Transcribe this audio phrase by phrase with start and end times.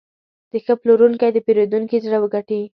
[0.65, 2.61] ښه پلورونکی د پیرودونکي زړه وګټي.